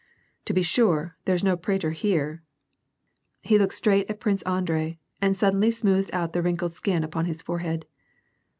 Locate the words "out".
6.11-6.33